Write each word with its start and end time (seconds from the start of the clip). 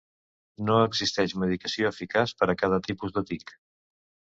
No 0.69 0.77
existeix 0.85 1.37
medicació 1.45 1.95
eficaç 1.95 2.37
per 2.43 2.51
a 2.51 2.59
cada 2.67 2.85
tipus 2.91 3.19
de 3.21 3.29
tic. 3.33 3.61